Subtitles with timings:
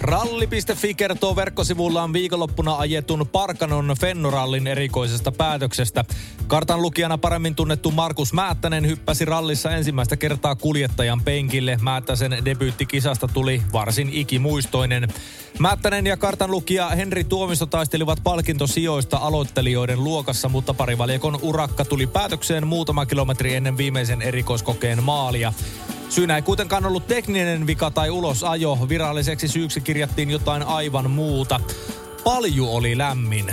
[0.00, 6.04] Ralli.fi kertoo verkkosivullaan viikonloppuna ajetun Parkanon Fennorallin erikoisesta päätöksestä.
[6.46, 11.78] Kartan lukijana paremmin tunnettu Markus Määttänen hyppäsi rallissa ensimmäistä kertaa kuljettajan penkille.
[11.82, 15.08] Määttäsen debyyttikisasta tuli varsin ikimuistoinen.
[15.58, 22.66] Määttänen ja kartan lukija Henri Tuomisto taistelivat palkintosijoista aloittelijoiden luokassa, mutta parivaljakon urakka tuli päätökseen
[22.66, 25.52] muutama kilometri ennen viimeisen erikoiskokeen maalia.
[26.14, 28.78] Syynä ei kuitenkaan ollut tekninen vika tai ulosajo.
[28.88, 31.60] Viralliseksi syyksi kirjattiin jotain aivan muuta.
[32.24, 33.46] Palju oli lämmin.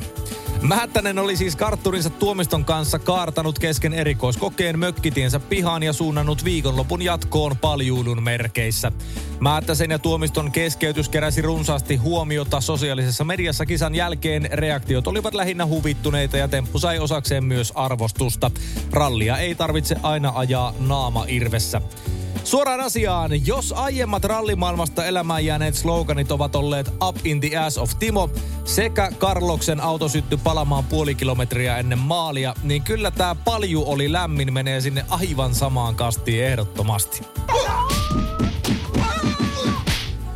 [0.62, 7.58] Mähättänen oli siis kartturinsa tuomiston kanssa kaartanut kesken erikoiskokeen mökkitiensä pihaan ja suunnannut viikonlopun jatkoon
[7.58, 8.92] paljuulun merkeissä.
[9.40, 14.50] Määttäsen ja tuomiston keskeytys keräsi runsaasti huomiota sosiaalisessa mediassa kisan jälkeen.
[14.52, 18.52] Reaktiot olivat lähinnä huvittuneita ja temppu sai osakseen myös arvostusta.
[18.92, 21.81] Rallia ei tarvitse aina ajaa naama irvessä.
[22.44, 27.92] Suoraan asiaan, jos aiemmat rallimaailmasta elämään jääneet sloganit ovat olleet Up in the ass of
[28.00, 28.30] Timo
[28.66, 34.53] sekä Karloksen auto sytty palamaan puoli kilometriä ennen maalia, niin kyllä tämä palju oli lämmin
[34.53, 37.22] menee sinne aivan samaan kastiin ehdottomasti.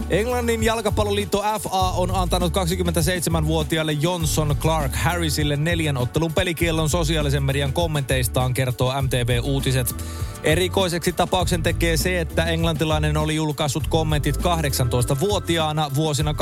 [0.09, 8.53] Englannin jalkapalloliitto FA on antanut 27-vuotiaalle Johnson Clark Harrisille neljän ottelun pelikiellon sosiaalisen median kommenteistaan,
[8.53, 9.95] kertoo MTV Uutiset.
[10.43, 16.35] Erikoiseksi tapauksen tekee se, että englantilainen oli julkaissut kommentit 18-vuotiaana vuosina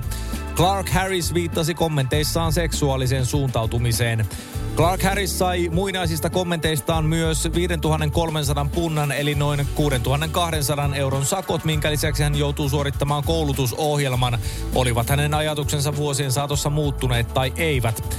[0.00, 0.04] 2012-2013.
[0.56, 4.26] Clark Harris viittasi kommenteissaan seksuaaliseen suuntautumiseen.
[4.76, 12.22] Clark Harris sai muinaisista kommenteistaan myös 5300 punnan eli noin 6200 euron sakot, minkä lisäksi
[12.22, 14.38] hän joutuu suorittamaan koulutusohjelman.
[14.74, 18.16] Olivat hänen ajatuksensa vuosien saatossa muuttuneet tai eivät.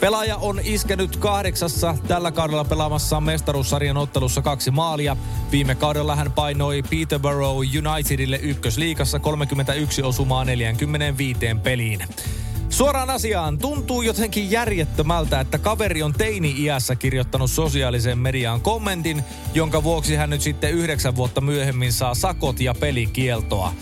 [0.00, 5.16] Pelaaja on iskenyt kahdeksassa tällä kaudella pelaamassa mestaruussarjan ottelussa kaksi maalia.
[5.52, 12.00] Viime kaudella hän painoi Peterborough Unitedille ykkösliikassa 31 osumaa 45 peliin.
[12.80, 19.24] Suoraan asiaan, tuntuu jotenkin järjettömältä, että kaveri on teini-iässä kirjoittanut sosiaaliseen mediaan kommentin,
[19.54, 23.72] jonka vuoksi hän nyt sitten yhdeksän vuotta myöhemmin saa sakot ja pelikieltoa.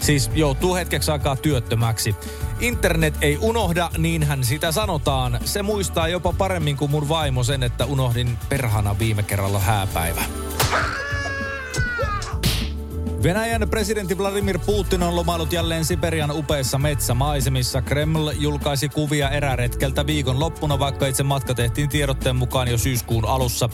[0.00, 2.14] Siis joutuu hetkeksi aikaa työttömäksi.
[2.60, 5.40] Internet ei unohda, niin hän sitä sanotaan.
[5.44, 10.24] Se muistaa jopa paremmin kuin mun vaimo sen, että unohdin perhana viime kerralla hääpäivä.
[13.22, 17.82] Venäjän presidentti Vladimir Putin on lomailut jälleen Siberian upeissa metsämaisemissa.
[17.82, 23.68] Kreml julkaisi kuvia eräretkeltä viikon loppuna, vaikka itse matka tehtiin tiedotteen mukaan jo syyskuun alussa.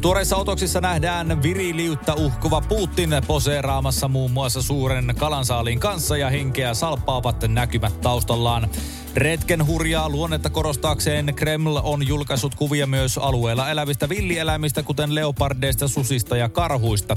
[0.00, 7.48] Tuoreissa otoksissa nähdään viriliutta uhkuva Putin poseeraamassa muun muassa suuren kalansaaliin kanssa ja henkeä salppaavat
[7.48, 8.68] näkymät taustallaan.
[9.16, 16.36] Retken hurjaa luonnetta korostaakseen Kreml on julkaissut kuvia myös alueella elävistä villieläimistä, kuten leopardeista, susista
[16.36, 17.16] ja karhuista.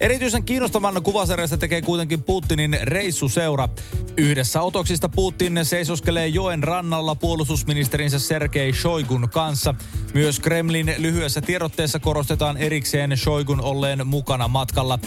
[0.00, 3.68] Erityisen kiinnostavan kuvasarjasta tekee kuitenkin Putinin reissuseura.
[4.16, 9.74] Yhdessä otoksista Putin seisoskelee joen rannalla puolustusministerinsä Sergei Shoigun kanssa.
[10.14, 14.98] Myös Kremlin lyhyessä tiedotteessa korostetaan erikseen Shoigun olleen mukana matkalla.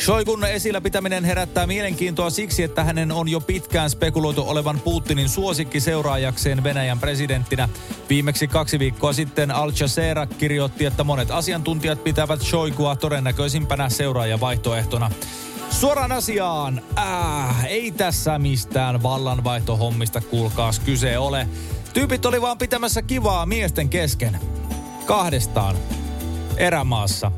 [0.00, 5.80] Shoigun esillä pitäminen herättää mielenkiintoa siksi, että hänen on jo pitkään spekuloitu olevan Putinin suosikki
[5.80, 7.68] seuraajakseen Venäjän presidenttinä.
[8.08, 15.10] Viimeksi kaksi viikkoa sitten Al Jazeera kirjoitti, että monet asiantuntijat pitävät Shoigua todennäköisimpänä seuraajavaihtoehtona.
[15.70, 21.48] Suoraan asiaan, äh, ei tässä mistään vallanvaihtohommista kuulkaas kyse ole.
[21.92, 24.40] Tyypit oli vaan pitämässä kivaa miesten kesken.
[25.06, 25.76] Kahdestaan.
[26.56, 27.32] Erämaassa.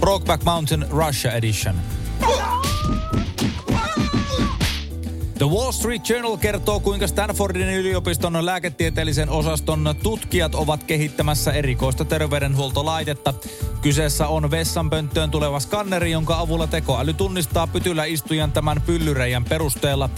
[0.00, 1.74] Brokeback Mountain Russia Edition.
[5.38, 13.34] The Wall Street Journal kertoo, kuinka Stanfordin yliopiston lääketieteellisen osaston tutkijat ovat kehittämässä erikoista terveydenhuoltolaitetta.
[13.82, 20.10] Kyseessä on vessanpönttöön tuleva skanneri, jonka avulla tekoäly tunnistaa pytyläistujan tämän pyllyreijän perusteella.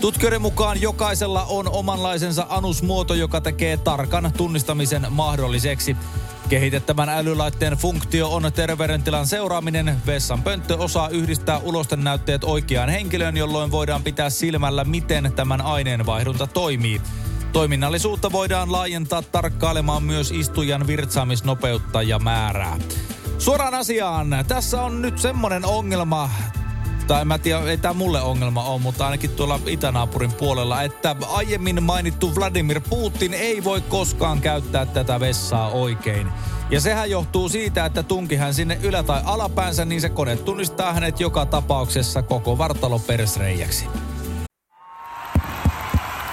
[0.00, 5.96] Tutkijoiden mukaan jokaisella on omanlaisensa anusmuoto, joka tekee tarkan tunnistamisen mahdolliseksi.
[6.50, 9.96] Kehitettävän älylaitteen funktio on terveydentilan seuraaminen.
[10.06, 16.46] Vessan pönttö osaa yhdistää ulosten näytteet oikeaan henkilöön, jolloin voidaan pitää silmällä, miten tämän aineenvaihdunta
[16.46, 17.00] toimii.
[17.52, 22.78] Toiminnallisuutta voidaan laajentaa tarkkailemaan myös istujan virtsaamisnopeutta ja määrää.
[23.38, 24.28] Suoraan asiaan.
[24.48, 26.30] Tässä on nyt semmonen ongelma
[27.10, 31.82] tai mä tiedä, ei tämä mulle ongelma ole, mutta ainakin tuolla itänaapurin puolella, että aiemmin
[31.82, 36.28] mainittu Vladimir Putin ei voi koskaan käyttää tätä vessaa oikein.
[36.70, 40.92] Ja sehän johtuu siitä, että tunki hän sinne ylä- tai alapäänsä, niin se kone tunnistaa
[40.92, 43.86] hänet joka tapauksessa koko vartalo persreijäksi.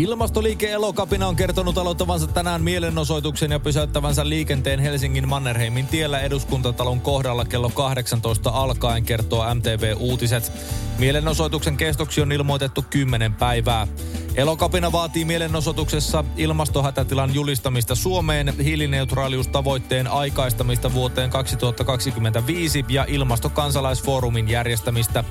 [0.00, 7.44] Ilmastoliike Elokapina on kertonut aloittavansa tänään mielenosoituksen ja pysäyttävänsä liikenteen Helsingin Mannerheimin tiellä eduskuntatalon kohdalla
[7.44, 10.52] kello 18 alkaen, kertoo MTV Uutiset.
[10.98, 13.86] Mielenosoituksen kestoksi on ilmoitettu 10 päivää.
[14.34, 25.24] Elokapina vaatii mielenosoituksessa ilmastohätätilan julistamista Suomeen, hiilineutraaliustavoitteen aikaistamista vuoteen 2025 ja ilmastokansalaisfoorumin järjestämistä.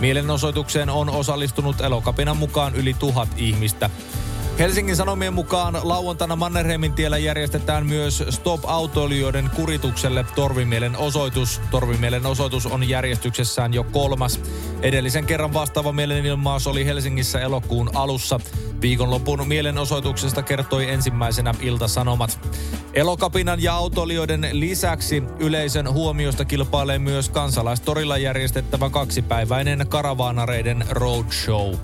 [0.00, 3.90] Mielenosoitukseen on osallistunut Elokapinan mukaan yli tuhat ihmistä.
[4.58, 11.60] Helsingin Sanomien mukaan lauantaina Mannerheimin tiellä järjestetään myös Stop autoilijoiden kuritukselle Torvimielen osoitus.
[11.70, 14.40] Torvimielen osoitus on järjestyksessään jo kolmas.
[14.82, 18.40] Edellisen kerran vastaava mielenilmaus oli Helsingissä elokuun alussa.
[18.80, 22.38] Viikonlopun mielenosoituksesta kertoi ensimmäisenä Ilta-Sanomat.
[22.92, 31.74] Elokapinan ja autoilijoiden lisäksi yleisön huomiosta kilpailee myös kansalaistorilla järjestettävä kaksipäiväinen karavaanareiden roadshow.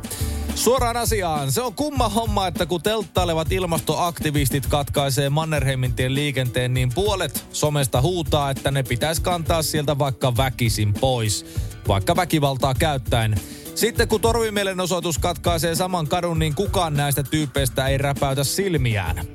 [0.54, 1.52] Suoraan asiaan.
[1.52, 8.00] Se on kumma homma, että kun telttailevat ilmastoaktivistit katkaisee Mannerheimin tien liikenteen, niin puolet somesta
[8.00, 11.46] huutaa, että ne pitäisi kantaa sieltä vaikka väkisin pois.
[11.88, 13.40] Vaikka väkivaltaa käyttäen.
[13.74, 19.26] Sitten kun torvimielenosoitus katkaisee saman kadun, niin kukaan näistä tyypeistä ei räpäytä silmiään.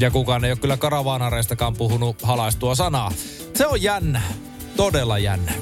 [0.00, 3.12] Ja kukaan ei ole kyllä karavaanareistakaan puhunut halaistua sanaa.
[3.54, 4.22] Se on jännä.
[4.76, 5.52] Todella jännä.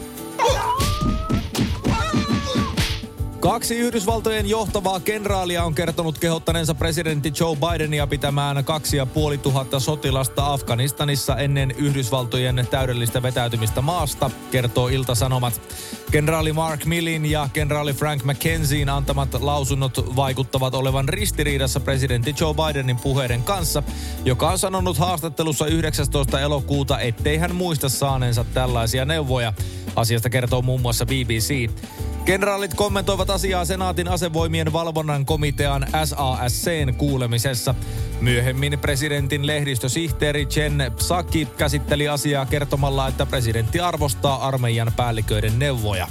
[3.43, 9.81] Kaksi Yhdysvaltojen johtavaa kenraalia on kertonut kehottaneensa presidentti Joe Bidenia pitämään kaksi ja puoli tuhatta
[9.81, 15.61] sotilasta Afganistanissa ennen Yhdysvaltojen täydellistä vetäytymistä maasta, kertoo Ilta-Sanomat.
[16.11, 22.97] Kenraali Mark Millin ja kenraali Frank McKenzien antamat lausunnot vaikuttavat olevan ristiriidassa presidentti Joe Bidenin
[22.97, 23.83] puheiden kanssa,
[24.25, 26.41] joka on sanonut haastattelussa 19.
[26.41, 29.53] elokuuta, ettei hän muista saaneensa tällaisia neuvoja.
[29.97, 31.71] Asiasta kertoo muun muassa BBC.
[32.25, 37.75] Kenraalit kommentoivat asiaa Senaatin asevoimien valvonnan komitean SASCn kuulemisessa.
[38.21, 46.09] Myöhemmin presidentin lehdistösihteeri Jen Psaki käsitteli asiaa kertomalla, että presidentti arvostaa armeijan päälliköiden neuvoja.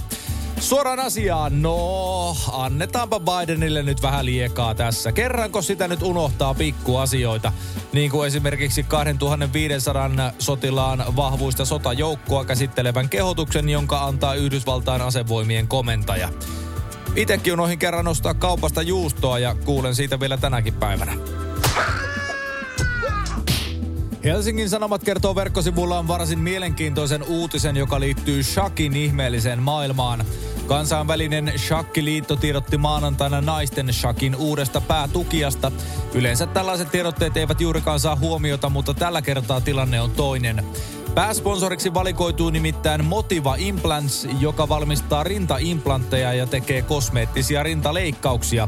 [0.62, 5.12] Suoraan asiaan, no annetaanpa Bidenille nyt vähän liekaa tässä.
[5.12, 7.52] Kerranko sitä nyt unohtaa pikkuasioita,
[7.94, 10.10] niin kuin esimerkiksi 2500
[10.40, 16.30] sotilaan vahvuista sotajoukkoa käsittelevän kehotuksen, jonka antaa Yhdysvaltain asevoimien komentaja.
[17.16, 21.14] Itekin unohin kerran nostaa kaupasta juustoa ja kuulen siitä vielä tänäkin päivänä.
[24.24, 30.26] Helsingin Sanomat kertoo verkkosivullaan varsin mielenkiintoisen uutisen, joka liittyy shakin ihmeelliseen maailmaan.
[30.68, 35.72] Kansainvälinen shakkiliitto tiedotti maanantaina naisten shakin uudesta päätukijasta.
[36.14, 40.66] Yleensä tällaiset tiedotteet eivät juurikaan saa huomiota, mutta tällä kertaa tilanne on toinen.
[41.16, 48.68] Pääsponsoriksi valikoituu nimittäin Motiva Implants, joka valmistaa rintaimplantteja ja tekee kosmeettisia rintaleikkauksia.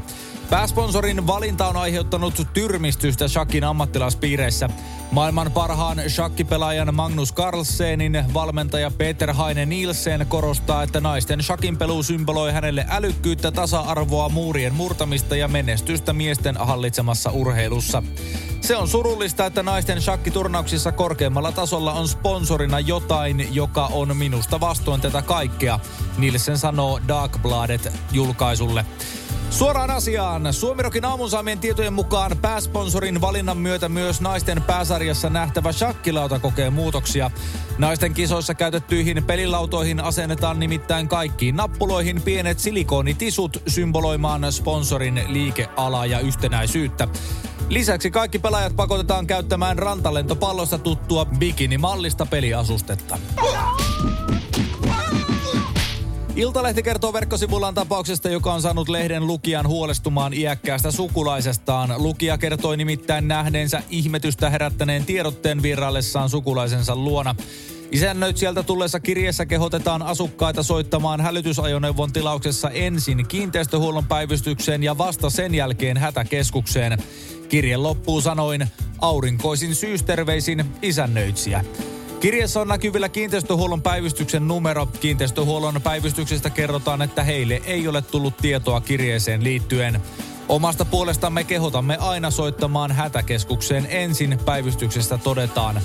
[0.49, 4.69] Pääsponsorin valinta on aiheuttanut tyrmistystä shakin ammattilaispiireissä.
[5.11, 12.51] Maailman parhaan shakkipelaajan Magnus Carlsenin valmentaja Peter Heine Nielsen korostaa, että naisten shakin pelu symboloi
[12.51, 18.03] hänelle älykkyyttä, tasa-arvoa, muurien murtamista ja menestystä miesten hallitsemassa urheilussa.
[18.63, 25.01] Se on surullista, että naisten shakkiturnauksissa korkeammalla tasolla on sponsorina jotain, joka on minusta vastoin
[25.01, 25.79] tätä kaikkea,
[26.17, 28.85] Nielsen sanoo Darkbladet julkaisulle.
[29.49, 30.53] Suoraan asiaan.
[30.53, 37.31] Suomirokin aamun saamien tietojen mukaan pääsponsorin valinnan myötä myös naisten pääsarjassa nähtävä shakkilauta kokee muutoksia.
[37.77, 47.07] Naisten kisoissa käytettyihin pelilautoihin asennetaan nimittäin kaikkiin nappuloihin pienet silikoonitisut symboloimaan sponsorin liikealaa ja yhtenäisyyttä.
[47.69, 53.17] Lisäksi kaikki pelaajat pakotetaan käyttämään rantalentopallosta tuttua bikinimallista peliasustetta.
[56.35, 61.93] Iltalehti kertoo verkkosivullaan tapauksesta, joka on saanut lehden lukijan huolestumaan iäkkäästä sukulaisestaan.
[61.97, 67.35] Lukija kertoi nimittäin nähneensä ihmetystä herättäneen tiedotteen virallessaan sukulaisensa luona.
[67.93, 75.97] Isännöitsijältä tulleessa kirjeessä kehotetaan asukkaita soittamaan hälytysajoneuvon tilauksessa ensin kiinteistöhuollon päivystykseen ja vasta sen jälkeen
[75.97, 76.97] hätäkeskukseen.
[77.49, 78.67] Kirje loppuu sanoin
[79.01, 81.65] aurinkoisin syysterveisin isännöitsijä.
[82.19, 84.85] Kirjassa on näkyvillä kiinteistöhuollon päivystyksen numero.
[84.85, 90.01] Kiinteistöhuollon päivystyksestä kerrotaan, että heille ei ole tullut tietoa kirjeeseen liittyen.
[90.49, 95.81] Omasta puolestamme kehotamme aina soittamaan hätäkeskukseen ensin päivystyksestä todetaan.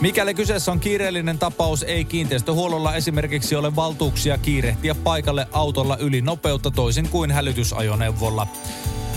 [0.00, 6.70] Mikäli kyseessä on kiireellinen tapaus, ei kiinteistöhuollolla esimerkiksi ole valtuuksia kiirehtiä paikalle autolla yli nopeutta
[6.70, 8.46] toisin kuin hälytysajoneuvolla.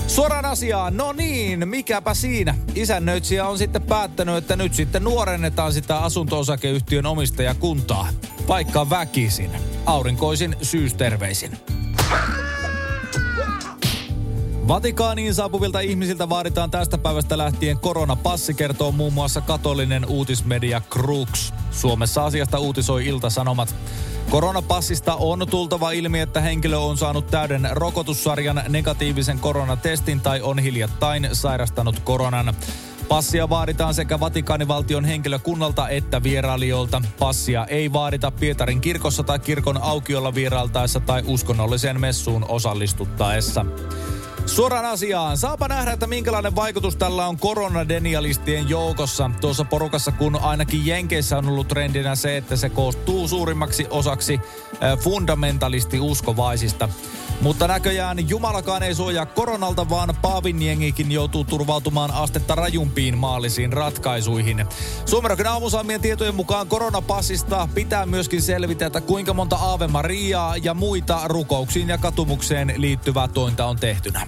[0.06, 2.54] Suoraan asiaan, no niin, mikäpä siinä.
[2.74, 8.08] Isännöitsijä on sitten päättänyt, että nyt sitten nuorennetaan sitä asunto-osakeyhtiön omistajakuntaa.
[8.48, 9.50] Vaikka väkisin.
[9.86, 11.58] Aurinkoisin syysterveisin.
[14.72, 21.52] Vatikaaniin saapuvilta ihmisiltä vaaditaan tästä päivästä lähtien koronapassi, kertoo muun muassa katolinen uutismedia Crux.
[21.70, 23.74] Suomessa asiasta uutisoi Ilta-Sanomat.
[24.30, 31.28] Koronapassista on tultava ilmi, että henkilö on saanut täyden rokotussarjan negatiivisen koronatestin tai on hiljattain
[31.32, 32.54] sairastanut koronan.
[33.08, 37.02] Passia vaaditaan sekä Vatikaanivaltion henkilökunnalta että vierailijoilta.
[37.18, 43.66] Passia ei vaadita Pietarin kirkossa tai kirkon aukiolla vierailtaessa tai uskonnolliseen messuun osallistuttaessa.
[44.46, 45.38] Suoraan asiaan.
[45.38, 49.30] Saapa nähdä, että minkälainen vaikutus tällä on koronadenialistien joukossa.
[49.40, 54.40] Tuossa porukassa, kun ainakin Jenkeissä on ollut trendinä se, että se koostuu suurimmaksi osaksi
[54.98, 56.88] fundamentalisti uskovaisista.
[57.42, 64.66] Mutta näköjään Jumalakaan ei suojaa koronalta, vaan Paavin jengikin joutuu turvautumaan astetta rajumpiin maallisiin ratkaisuihin.
[65.06, 71.20] Suomerokin aamusaamien tietojen mukaan koronapassista pitää myöskin selvitä, että kuinka monta Aave Mariaa ja muita
[71.24, 74.26] rukouksiin ja katumukseen liittyvää tointa on tehtynä.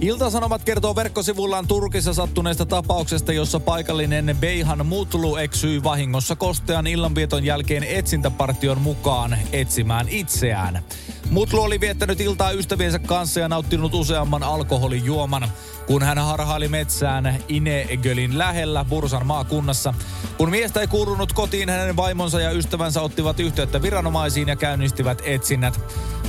[0.00, 7.84] Iltasanomat kertoo verkkosivullaan Turkissa sattuneesta tapauksesta, jossa paikallinen Beihan Mutlu eksyi vahingossa kostean illanvieton jälkeen
[7.84, 10.82] etsintäpartion mukaan etsimään itseään.
[11.30, 15.48] Mutlu oli viettänyt iltaa ystäviensä kanssa ja nauttinut useamman alkoholijuoman.
[15.86, 19.94] Kun hän harhaili metsään Inegölin lähellä Bursan maakunnassa.
[20.38, 25.80] Kun miestä ei kuulunut kotiin, hänen vaimonsa ja ystävänsä ottivat yhteyttä viranomaisiin ja käynnistivät etsinnät.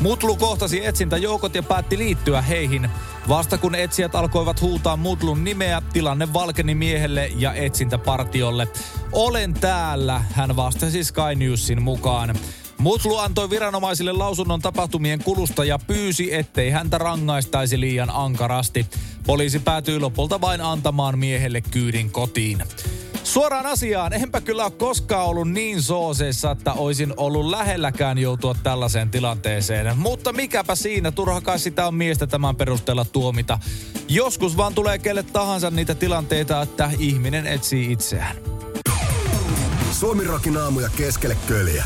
[0.02, 2.90] Mutlu kohtasi etsintäjoukot ja päätti liittyä heihin.
[3.30, 8.68] Vasta kun etsijät alkoivat huutaa Mutlun nimeä, tilanne valkeni miehelle ja etsintäpartiolle.
[9.12, 12.36] Olen täällä, hän vastasi Sky Newsin mukaan.
[12.80, 18.86] Mutlu antoi viranomaisille lausunnon tapahtumien kulusta ja pyysi, ettei häntä rangaistaisi liian ankarasti.
[19.26, 22.64] Poliisi päätyi lopulta vain antamaan miehelle kyydin kotiin.
[23.24, 29.10] Suoraan asiaan, enpä kyllä ole koskaan ollut niin sooseissa, että olisin ollut lähelläkään joutua tällaiseen
[29.10, 29.98] tilanteeseen.
[29.98, 33.60] Mutta mikäpä siinä, turha sitä on miestä tämän perusteella tuomita.
[34.08, 38.36] Joskus vaan tulee kelle tahansa niitä tilanteita, että ihminen etsii itseään.
[39.92, 41.86] Suomi Rokin aamuja keskelle köljä.